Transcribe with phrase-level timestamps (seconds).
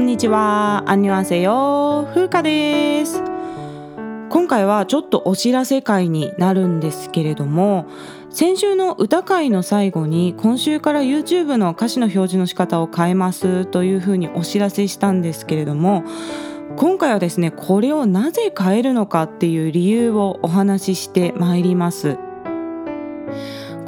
[0.00, 0.82] こんにちは。
[0.86, 3.22] アンニュアンセヨ風花です。
[4.30, 7.84] 今回はちょっとお知らせ会になるんですけれども
[8.30, 16.02] 先週の歌会の最後に今週から YouTube の歌詞の表示の仕方を変えますというふうにお知らせしたんですけれども
[16.76, 22.16] 今回はですねこれをなぜ変えるのかっていう理由をお話ししてまいります。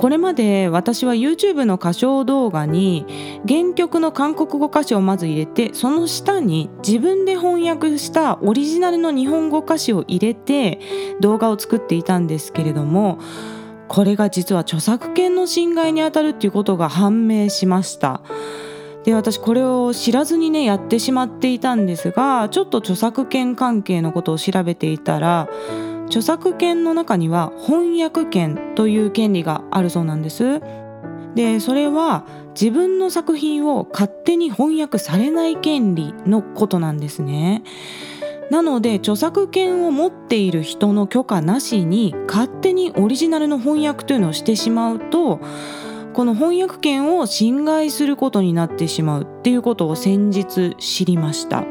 [0.02, 3.06] これまで私は YouTube の歌唱動画に
[3.46, 10.80] 原曲の韓国語歌詞をまず入れてその下に自分で翻訳したオリジナルの日本語歌詞を入れて
[11.20, 13.20] 動画を作っていたんですけれども
[13.86, 18.22] これが実は著作権の侵害にあたるっていうことが判明しました。
[19.04, 25.48] で私これを知らずにねやってしまっていたんですがちょっと著作権関係のことを調べていたら
[26.06, 30.60] 著作権の中には翻訳権という権利があるそうなんです。
[31.34, 37.62] でそれは自分の作品を勝手に翻訳されない権利のことなんですね。
[38.50, 45.40] なので著作権を持っている人の許可なしに勝手にオリジナルの翻訳というのをしてしまうと
[46.12, 51.64] この翻訳権を侵害することになってしまうっていうことを先日知りました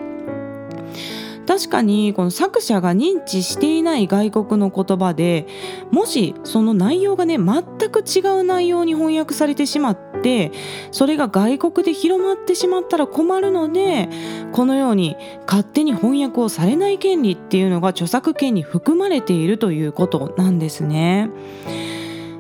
[1.52, 5.48] 確かにこの作者が認知していない外国の言葉で
[5.92, 10.54] もしその内容がね全く違う内容に翻訳されてしまって
[10.94, 14.08] それが外国で広まってしまったら困るので
[14.54, 21.32] このように勝手に翻訳をされない権利っていうのが著作権に含まれているということなんですね。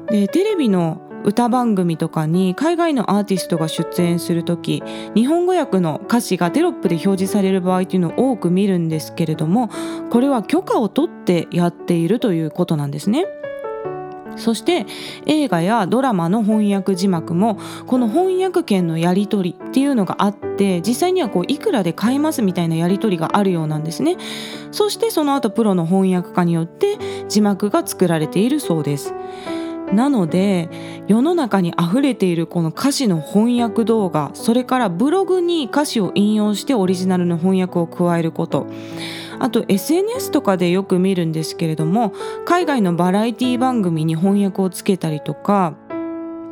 [0.09, 4.83] でテレビの歌番組とかに海外のアーティストが出演する時
[5.15, 9.69] 日本語訳の歌詞がテロップで表示される場合っていうのを多く見るんですけれども
[10.09, 13.25] これは許可を取ってやっているということなんですね。
[14.37, 14.85] そして
[15.25, 24.17] 映画やドラマの翻訳字幕もこの翻訳権のやり取りっていうのがあって実際にはこういくらで買えますみたいなやり取りがあるようなんですね
[24.71, 29.13] そしてその後プロの翻訳家によって字幕が作られているそうです
[29.93, 30.69] なので
[31.07, 38.67] 世の中に溢れているこの歌詞の翻訳動画それからブログに歌詞を引用してオリジナルの翻訳を加えること。
[39.39, 42.13] あと SNS とかでよく見るんですけれども
[42.45, 45.73] 海外のバラエティ番組に翻訳をつけたりとか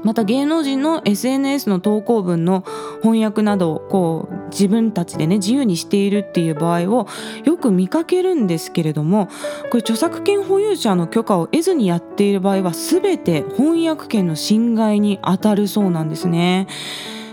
[0.04, 2.64] また芸能人の SNS の投稿文の
[3.02, 7.08] 翻訳などをこう自分たちでね自由にしているっていう場合を
[7.44, 9.28] よく見かけるんですけれども
[9.70, 16.68] これ著作権保有者の許可を得ずにやっている場合は全て翻訳権の侵害にあたるそうなんですね。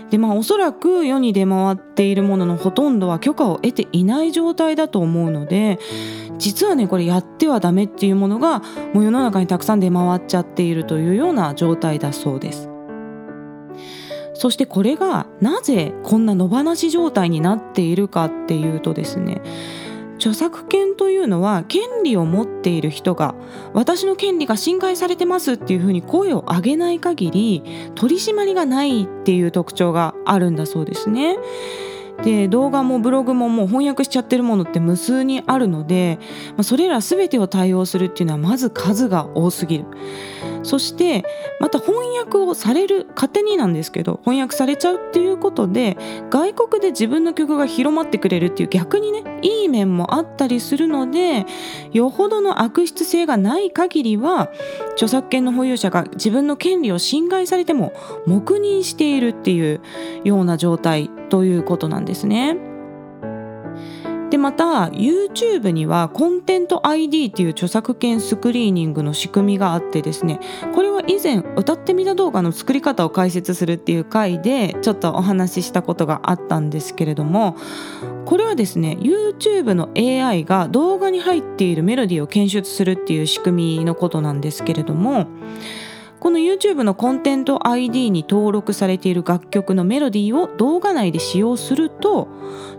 [0.09, 5.79] でまあおそらく世に出回っているもののほとんどは許可を得ていない状態だと思うので
[6.37, 8.59] 実はねこれやってはダメっていうものが
[8.93, 12.69] もう世の中にたくさん出回っちゃっているというような状態だそうです。
[14.33, 19.41] そしてこれがなぜこんな野放し状態になっているかっていうとですね
[20.17, 23.35] 著作権というのは権利を持っている人が
[23.73, 27.63] 私の権利が侵害されてますっていうふうに声を上げない限り
[27.95, 31.37] 取り締まりがないっていう特徴があるんだそうですね。
[32.23, 36.17] で動画もブログももう翻訳しちゃってるものって無数にあるので、
[36.51, 39.85] まあ、それら全てを対応するっていうのはまず数が多すぎる
[40.67, 41.23] そして
[41.61, 45.97] また翻訳をされる勝手になんですけど翻訳されちゃうっていうことで
[46.29, 51.45] 外国で自分の曲が広まってくれるっていう逆にねいい面もあったりするので
[51.93, 54.51] よほどの悪質性がない限りは
[54.95, 57.93] 著作権の保有者が自分の権利を侵害されても
[58.25, 59.79] 黙認しているっていう
[60.25, 62.66] ような状態ということなんですね。
[64.37, 70.39] でまた YouTube にはコンテント ID っていう著作権スクリーニングの仕組みがあってですね
[70.75, 77.57] これは以前歌ってみた動画の作り方を解説するっていう回でちょっとお話ししたことがあったんですけれども
[78.25, 85.25] これはですね YouTube の AI が動画に入っているメロディーを検出するっていう仕組みのことなんですけれども
[86.19, 92.27] この YouTube のコンテント ID に登録されている楽曲のメロディーを動画内で使用すると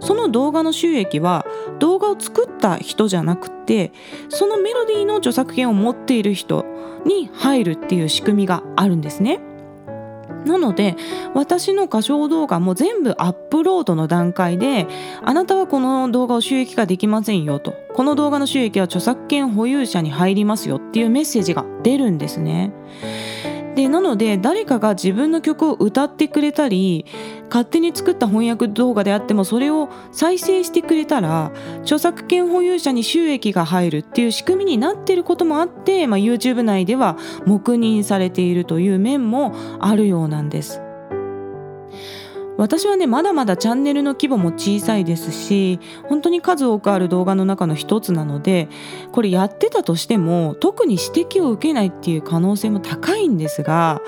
[0.00, 1.46] その動画の収益は
[1.78, 3.92] 動画を作った人じゃなくて
[4.28, 6.64] そのメロディーの著作権を持っている人
[7.06, 9.40] に入るっていう仕組みがあるんですね。
[10.48, 10.96] なので
[11.34, 14.86] 私の歌唱動画も全部アップロードの段階で
[15.22, 22.72] あなたはこの動画を収益化できませんよとこの動画の収益は著作権保有者に入りますよっていうメッセージが出るんですね。
[23.78, 27.06] でなので誰かが自分の曲を歌ってくれたり
[27.48, 31.52] 勝手に作った翻訳動画であってもそれを再生してくれたら
[31.82, 37.16] 著作権保有者に収益が入るっていう仕組みになっていることもあって、まあ、YouTube 内では
[37.46, 40.87] 黙認されているという面もあるようなんです。
[42.58, 48.68] 私はねまだまだチャンネルの規模も小さいですし本当に数多くある動画の中の一つなので
[49.12, 54.02] これやってたとしても特に指摘を受けないっていう可能性も高いんですが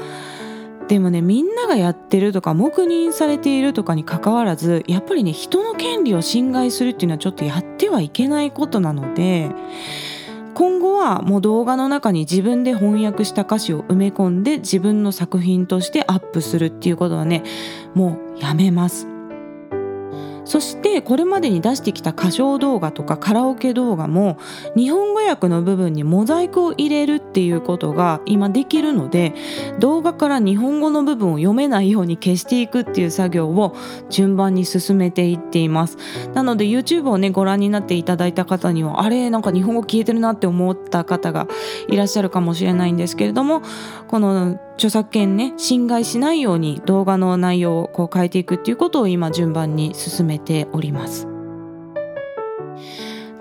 [0.89, 9.53] でもねみんながやってるとか黙認されているとかにかかわらずやっぱりね人の権利を侵害するっていうのはちょっとやってはいけないことなので
[10.61, 17.43] 今後はもう動画の中に自分で翻訳した歌詞を埋め込んで自分の作品としてアップするっていうことはね
[17.95, 19.10] もうやめます。
[20.45, 24.39] そしてこれまでに出してきた歌唱動画とかカラオケ動画も
[24.77, 29.35] 日本語訳の部分にモザイクを入れるっていうことが今できるので
[29.79, 33.77] 動画から日本語の部分を読めないように消していくっていう作業を
[34.09, 35.97] 順番に進めていっています。
[36.35, 41.47] なので YouTube をねご覧になっていただいた方にはあれなんか日本語消えてるなって思った方が
[41.89, 43.63] いらっしゃるかもしれないんですけれども
[44.09, 51.29] この著作権ね侵害しないように動画の内容をこう変えていくっていうことを今順番に進めております。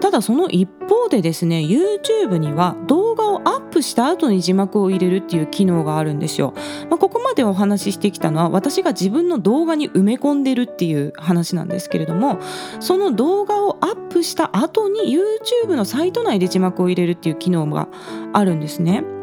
[0.01, 6.53] ただその一方でですね YouTube には動画をアップした後に字幕を入れるっていう機能があるんですよ、
[6.89, 12.39] まあ、ここまでお話ししてきたのは私が自分の動画に埋め込んでるっていう話なんですけれども
[12.80, 17.88] その動画をアップした後に YouTube のサイト内で字幕を入れるっていう機能が
[18.33, 19.19] あるんですね。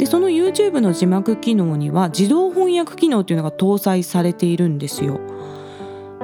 [0.00, 5.20] でその YouTube の字幕機能には自動翻訳機能というのが搭載されているんですよ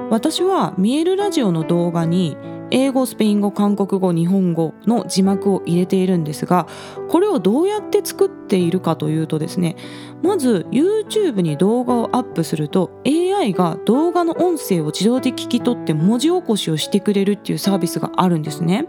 [0.08, 2.38] 私は見えるラジオの動画に
[2.70, 6.66] 英語スペイン語韓国語日本語の字幕を入れているんですが
[7.10, 9.76] これをどうやって作っているかというとですね
[10.22, 18.86] まず YouTube に動画をアップすると AI が動画の音声を自動で聞き取って文字起こしをしてくれるっていうサービスがあるんですね。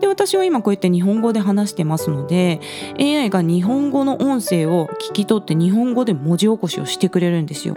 [0.00, 2.60] で私は今こうやって日本語で話してますので
[2.98, 7.74] AI が日本語の音声を聞き取って日本語で文字起こしをしてくれるんですよ。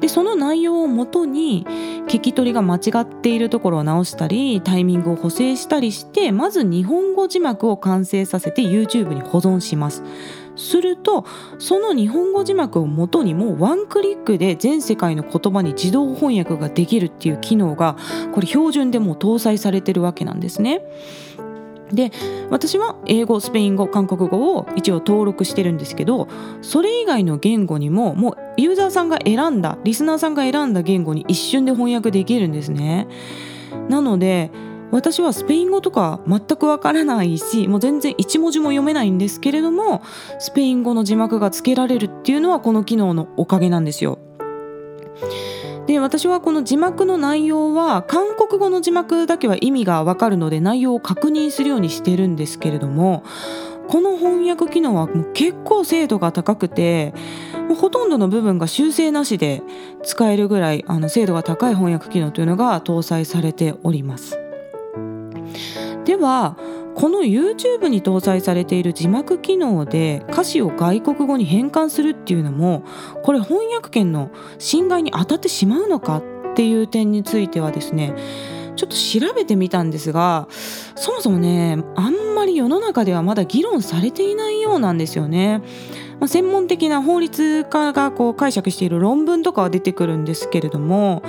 [0.00, 1.64] でその内容をもとに
[2.08, 10.02] 聞き取りが間違っているところを直したりタイミングを補正したりしてまず日本語字幕を完成させて YouTube に保存します
[10.56, 11.24] すると
[11.58, 17.96] その日本語字幕をもとにもうワンクリックで全世界の言葉に自動翻訳ができるっていう機能が
[18.34, 20.82] これ標準でもう搭載されてるわけなんですね。
[21.92, 22.10] で
[22.48, 26.26] 私は英語スペイン語韓国語を一応登録してるんですけど
[26.62, 33.08] それ以外の言語にももうユーザーさんが選んだリスナーさんが選んだ言語に一瞬で翻訳できるんですね。
[33.88, 34.50] なので
[34.92, 40.02] 私はスペイン語とか全くわからないしもう全然一文字も読めないんですけれども
[40.38, 44.18] スペイン語の字幕がつけられるっていうのはこの機能のおかげなんですよ。
[45.86, 53.24] で私はこの字幕の内容は韓国語の字幕だけは意味がわかるので内容を確認するようにしてるんですけれども
[53.88, 57.14] この翻訳機能はもう結構精度が高くて
[57.68, 59.62] もうほとんどの部分が修正なしで
[60.04, 64.41] 使えるぐらいあの精度が高い翻訳機能というのが搭載されております。
[66.04, 66.56] では
[66.94, 72.84] この YouTube に搭載されている字幕機能で歌詞を外国語に変換するっていうのも
[73.22, 78.14] これ翻訳権の侵害に当たってしまうのかっていう点についてはですね
[78.76, 80.48] ちょっと調べてみたんですが
[80.96, 85.62] そもそもねあんまり世の中ではまだ議論されていないようなんですよね。
[86.18, 91.24] まあ、専門的な法律家がこう解釈している論文とかは出てくるんですけれども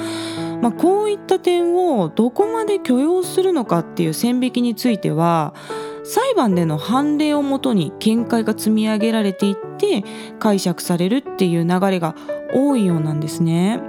[0.63, 5.53] まあ、こういった点をどこまで許容するのかっていう線引きについては
[6.05, 10.05] 裁判での判例をもとに見解が積み上げられていって
[10.39, 12.15] 解釈されるっていう流れが
[12.53, 13.81] 多いようなんですね。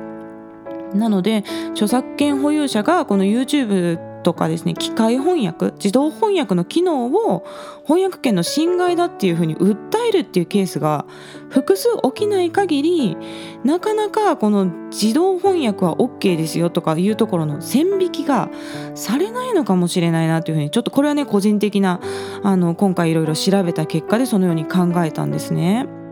[0.92, 7.46] なので著作権保有者がこの YouTube とかですね機械翻訳自動翻訳の機能を
[7.84, 11.06] 翻訳権の侵害だっていうふうに訴えるっていうケースが
[11.50, 13.16] 複数起きない限り
[13.62, 18.50] なかなかこの自動翻訳は OK ですよとかいうところの線引きが
[18.96, 22.00] されないのかもしれないなというふうにちょっとこれはね個人的な
[22.42, 26.03] あの今回いろいろ調べた結果でそのように考えたんですね。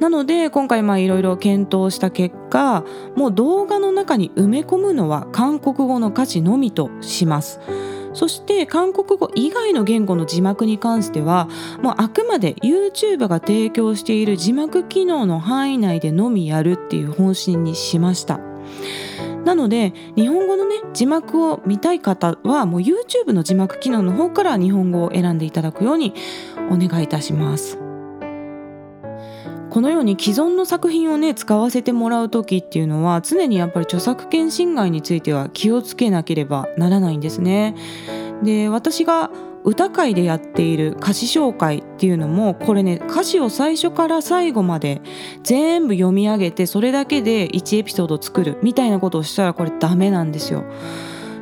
[0.00, 2.84] なので今回いろいろ検討した結果
[3.16, 7.60] もう動画の中に埋め込むのは韓国語の歌詞のみとします。
[8.12, 11.48] そして韓国語以外の言語の字幕に関しては
[11.82, 18.40] もうあくまで YouTube が提供している字幕機能の範囲内でのみやるっていう方針にしました。
[19.44, 26.14] なので日本語のね字幕を見たい方はもう YouTube の字幕機能の方から日本語を選んでいただくように
[26.70, 27.83] お願いいたします。
[29.74, 37.74] このように既存の作品をね使わせてもらう時っていうのは常にやっぱり著作権侵害については気をつけなければならないんですね。
[38.44, 39.32] で私が
[39.64, 45.02] 歌会でやっている歌詞紹介っていうのもこれね歌詞を最初から最後まで
[45.42, 50.62] 全部読み上げてそれだけで1エピソード作るみたいなことをしたらこれダメなんですよ。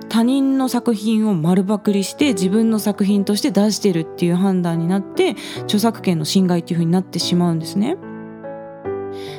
[0.09, 7.99] 他人の作品を丸パクリして自分の作品として出してるっていう判断になって著作権の侵害っていう風になってしまうんですね。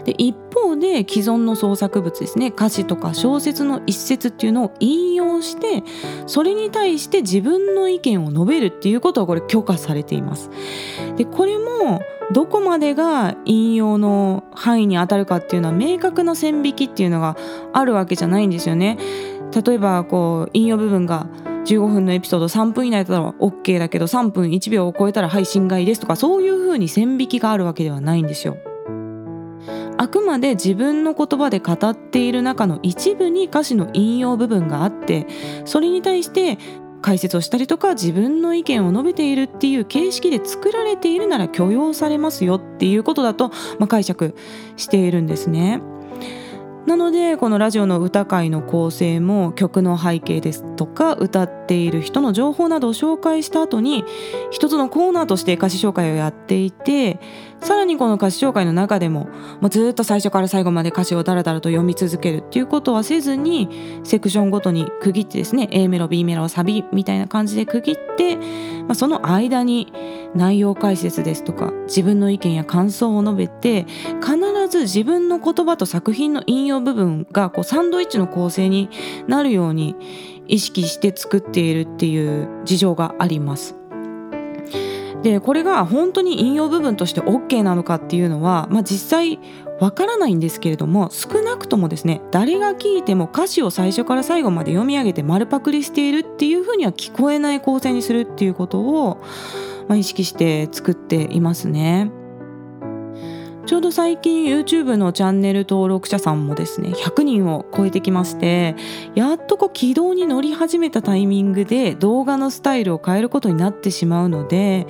[0.05, 5.83] で一方で既存の創作物ですね歌詞とか小説の一節っていうのを引用して
[6.27, 10.49] それに対して自分の意見を述べるっていうことはこれ許可されています。
[11.17, 17.37] でこれもどこまでが引用の範囲に当たるかっていうのは明確な線引きっていうのが
[17.73, 18.97] あるわけじゃないんですよね。
[19.65, 21.27] 例えばこう引用部分が
[21.65, 28.57] 15分のエピソード3分以内だったら OK だけど3分1秒を超えたらはい侵害ですとかそういうふうに線引きがあるわけではないんですよ。
[29.97, 35.27] あくまで自分の言葉で語っている中の一部に歌詞の引用部分があって
[35.65, 36.57] それに対して
[37.01, 44.35] 解説をしたりとか自分の意見を述べているっていう形式で作られているなら許容されますよっていうことだと、まあ、解釈
[44.77, 45.81] しているんですね。
[46.85, 54.03] なのでこのラジオの歌会の構成も曲の背景ですとか歌っている人の情報などを紹介した後に
[54.51, 57.19] 一つのコーナーとして歌詞紹介をやっていて
[57.63, 59.29] さらにこの歌詞紹介の中でも
[59.62, 69.93] もうずっと最初から最後まで歌詞をダラダラと読み続けるっていうことはせずにセクションごとに区切ってですね A メロ B メロサビみたいな感じで区切って、まあ、その間に
[70.36, 73.86] 内容解説ですとか自分の意見や感想を述べて
[74.22, 74.38] 必
[74.70, 78.89] ず自分の言葉と作品の引用部分がこうサンドイッチの構成に
[79.27, 79.96] なるように
[80.48, 83.82] 意識して作っているっていう事情があります。
[85.22, 89.39] でこれが本当に引用部分として OK なのかっていうのは、まあ、実際
[89.79, 99.22] わからないんですけれども少なくともですね誰が聞いても歌詞を最初から最後まで読み上げて丸パクリしているっていうふうには聞こえない構成にするっていうことを、
[99.88, 102.22] まあ、意識して作っていますね。
[103.65, 108.75] ちょうど最近 YouTube のチャンネル登録者さんもですね100人を超えてきまして
[109.15, 114.86] やっとこう軌道に乗り始めたタイミングで動画のスタイルを変えることになってしまうので、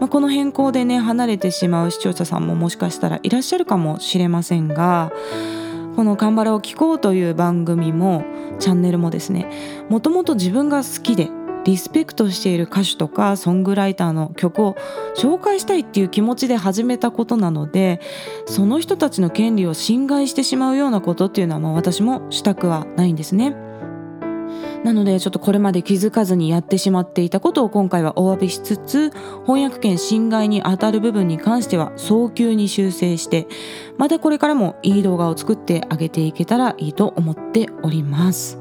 [0.00, 5.12] まあ、この変更でね離れてしまう視聴者さんももしかしたらいらっしゃるかもしれませんが
[5.94, 8.24] この「カンバラを聴こう」という番組も
[8.58, 9.50] チャンネルもですね
[9.90, 11.28] もともと自分が好きで
[11.64, 14.76] リスペクトしている歌手とかソングライターの曲を
[15.16, 18.00] 紹介したいっていう気持ちで始めたことなので
[18.46, 23.56] その人たちの権利を侵害してしまうようなことっていうのはまあ私もしたくはないんですね。
[24.84, 29.10] なのでちょっとこれまで気づかずにやってしまっていたことを今回はお詫びしつつ
[29.46, 33.48] 翻訳権侵害にあたる部分に関しては早急に修正して
[33.96, 38.58] またこれからもいい動画を作ってあげていけたらいいと思っております。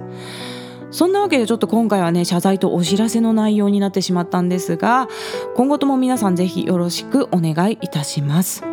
[0.94, 5.10] そんなわけでちょっと今回はね謝罪とお知らせの内容になってしまったんですが
[5.56, 8.64] 今後とも皆さんぜひよろしくお願いいたします。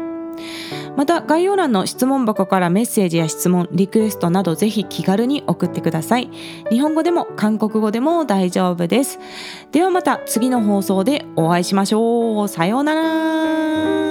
[0.97, 6.31] また概要欄の質問箱からメッセージや質問リクエストなどぜひ気軽に送ってください。
[6.71, 9.19] 日本語でも韓国語でも大丈夫です。
[9.73, 12.49] ではまた次の放送でお会いしましょう。
[12.49, 14.10] さようなら。